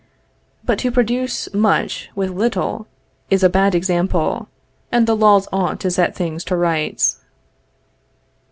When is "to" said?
0.79-0.89, 5.81-5.91, 6.45-6.55